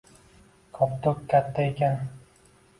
Koptok 0.77 1.19
katta 1.35 1.69
ekan 1.69 1.95